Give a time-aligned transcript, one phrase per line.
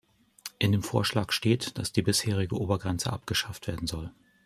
[0.57, 4.09] In dem Vorschlag steht, dass die bisherige Obergrenze abgeschafft werden soll.